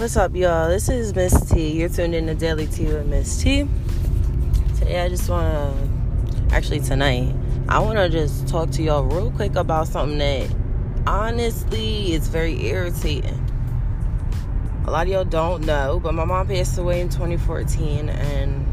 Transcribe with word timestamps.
What's 0.00 0.16
up, 0.16 0.34
y'all? 0.34 0.70
This 0.70 0.88
is 0.88 1.14
Miss 1.14 1.38
T. 1.50 1.72
You're 1.72 1.90
tuned 1.90 2.14
in 2.14 2.26
to 2.28 2.34
Daily 2.34 2.66
T 2.66 2.86
with 2.86 3.06
Miss 3.06 3.42
T. 3.42 3.68
Today, 4.78 5.02
I 5.02 5.10
just 5.10 5.28
want 5.28 5.52
to, 5.52 6.54
actually, 6.56 6.80
tonight, 6.80 7.34
I 7.68 7.80
want 7.80 7.98
to 7.98 8.08
just 8.08 8.48
talk 8.48 8.70
to 8.70 8.82
y'all 8.82 9.04
real 9.04 9.30
quick 9.30 9.56
about 9.56 9.88
something 9.88 10.16
that 10.16 10.50
honestly 11.06 12.14
is 12.14 12.28
very 12.28 12.64
irritating. 12.66 13.46
A 14.86 14.90
lot 14.90 15.06
of 15.06 15.12
y'all 15.12 15.22
don't 15.22 15.66
know, 15.66 16.00
but 16.02 16.14
my 16.14 16.24
mom 16.24 16.46
passed 16.46 16.78
away 16.78 17.02
in 17.02 17.10
2014, 17.10 18.08
and 18.08 18.66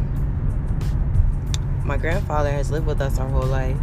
my 1.84 1.98
grandfather 1.98 2.52
has 2.52 2.72
lived 2.72 2.88
with 2.88 3.02
us 3.02 3.20
our 3.20 3.28
whole 3.28 3.44
life. 3.44 3.76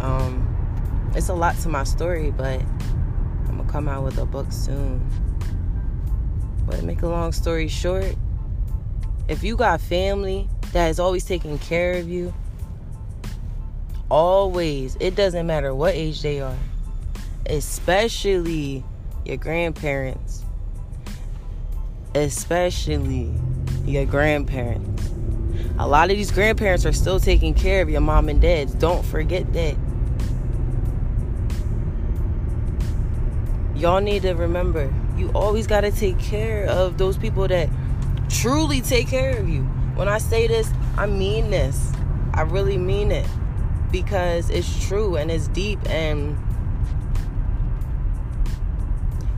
Um, 0.00 1.12
it's 1.14 1.28
a 1.28 1.34
lot 1.34 1.56
to 1.58 1.68
my 1.68 1.84
story, 1.84 2.32
but 2.32 2.60
I'm 3.48 3.58
gonna 3.58 3.70
come 3.70 3.86
out 3.86 4.02
with 4.02 4.18
a 4.18 4.26
book 4.26 4.50
soon. 4.50 5.08
But 6.66 6.82
make 6.82 7.02
a 7.02 7.08
long 7.08 7.32
story 7.32 7.68
short, 7.68 8.14
if 9.28 9.42
you 9.42 9.56
got 9.56 9.80
family 9.80 10.48
that 10.72 10.88
is 10.88 10.98
always 10.98 11.24
taking 11.24 11.58
care 11.58 11.94
of 11.94 12.08
you, 12.08 12.32
always, 14.10 14.96
it 15.00 15.14
doesn't 15.14 15.46
matter 15.46 15.74
what 15.74 15.94
age 15.94 16.22
they 16.22 16.40
are, 16.40 16.56
especially 17.46 18.84
your 19.24 19.36
grandparents, 19.36 20.44
especially 22.14 23.32
your 23.84 24.06
grandparents. 24.06 25.10
A 25.78 25.86
lot 25.86 26.10
of 26.10 26.16
these 26.16 26.30
grandparents 26.30 26.86
are 26.86 26.92
still 26.92 27.18
taking 27.18 27.54
care 27.54 27.82
of 27.82 27.90
your 27.90 28.00
mom 28.00 28.28
and 28.28 28.40
dad. 28.40 28.78
Don't 28.78 29.04
forget 29.04 29.52
that. 29.54 29.76
Y'all 33.74 34.00
need 34.00 34.22
to 34.22 34.34
remember 34.34 34.92
you 35.16 35.30
always 35.34 35.66
got 35.66 35.82
to 35.82 35.90
take 35.90 36.18
care 36.18 36.66
of 36.66 36.98
those 36.98 37.16
people 37.16 37.46
that 37.48 37.68
truly 38.28 38.80
take 38.80 39.08
care 39.08 39.38
of 39.38 39.48
you. 39.48 39.62
When 39.94 40.08
I 40.08 40.18
say 40.18 40.46
this, 40.46 40.70
I 40.96 41.06
mean 41.06 41.50
this. 41.50 41.92
I 42.32 42.42
really 42.42 42.78
mean 42.78 43.12
it 43.12 43.26
because 43.92 44.50
it's 44.50 44.86
true 44.88 45.16
and 45.16 45.30
it's 45.30 45.46
deep 45.48 45.78
and 45.88 46.36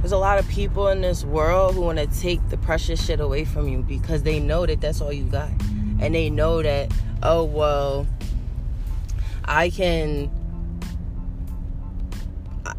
there's 0.01 0.13
a 0.13 0.19
lot 0.19 0.39
of 0.39 0.49
people 0.49 0.89
in 0.89 1.01
this 1.01 1.25
world 1.25 1.75
who 1.75 1.81
want 1.81 1.99
to 1.99 2.07
take 2.07 2.49
the 2.49 2.57
precious 2.57 3.05
shit 3.05 3.19
away 3.19 3.45
from 3.45 3.67
you 3.67 3.83
because 3.83 4.23
they 4.23 4.39
know 4.39 4.65
that 4.65 4.81
that's 4.81 5.01
all 5.01 5.13
you 5.13 5.25
got. 5.25 5.51
And 5.99 6.15
they 6.15 6.31
know 6.31 6.63
that, 6.63 6.93
oh, 7.25 7.43
well, 7.43 8.07
I 9.45 9.69
can 9.71 10.31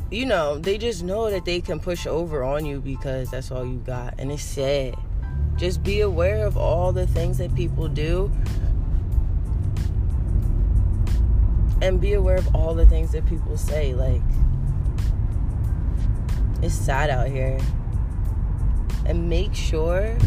you 0.09 0.25
know, 0.25 0.58
they 0.58 0.77
just 0.77 1.03
know 1.03 1.30
that 1.30 1.44
they 1.44 1.59
can 1.59 1.80
push 1.80 2.08
over 2.08 2.44
on 2.44 2.66
you 2.66 2.80
because 2.80 3.30
that's 3.31 3.52
all 3.52 3.66
you 3.66 3.80
got. 3.80 4.16
And 4.17 4.31
it's 4.31 4.44
sad. 4.44 4.95
Just 5.58 5.83
be 5.83 6.02
aware 6.02 6.45
of 6.45 6.55
all 6.55 6.94
the 6.94 7.08
things 7.08 7.38
that 7.39 7.53
people 7.55 7.88
do. 7.88 8.31
And 11.81 11.99
be 11.99 12.14
aware 12.14 12.38
of 12.38 12.55
all 12.55 12.73
the 12.73 12.86
things 12.86 13.11
that 13.11 13.25
people 13.25 13.58
say. 13.58 13.94
Like, 13.94 14.22
it's 16.61 16.73
sad 16.73 17.09
out 17.09 17.27
here. 17.27 17.59
And 19.05 19.30
make 19.30 19.53
sure 19.53 20.17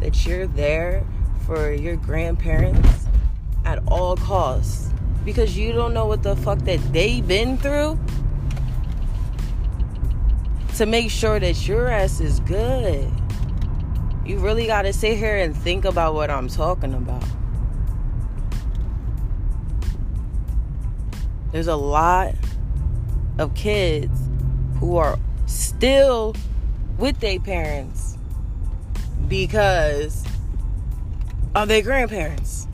that 0.00 0.26
you're 0.26 0.46
there 0.46 1.06
for 1.46 1.72
your 1.72 1.96
grandparents 1.96 3.06
at 3.64 3.80
all 3.86 4.16
costs. 4.16 4.90
Because 5.24 5.56
you 5.56 5.72
don't 5.72 5.94
know 5.94 6.06
what 6.06 6.24
the 6.24 6.34
fuck 6.34 6.58
that 6.60 6.80
they've 6.92 7.26
been 7.26 7.56
through 7.56 7.96
to 10.76 10.86
make 10.86 11.10
sure 11.10 11.38
that 11.38 11.68
your 11.68 11.88
ass 11.88 12.20
is 12.20 12.40
good. 12.40 13.10
You 14.24 14.38
really 14.38 14.66
got 14.66 14.82
to 14.82 14.92
sit 14.92 15.18
here 15.18 15.36
and 15.36 15.56
think 15.56 15.84
about 15.84 16.14
what 16.14 16.30
I'm 16.30 16.48
talking 16.48 16.94
about. 16.94 17.24
There's 21.52 21.66
a 21.66 21.76
lot 21.76 22.34
of 23.38 23.54
kids 23.54 24.18
who 24.78 24.96
are 24.96 25.18
still 25.46 26.34
with 26.98 27.20
their 27.20 27.38
parents 27.38 28.16
because 29.28 30.24
of 31.54 31.68
their 31.68 31.82
grandparents. 31.82 32.66